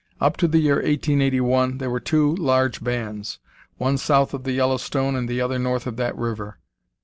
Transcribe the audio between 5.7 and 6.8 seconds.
of that river.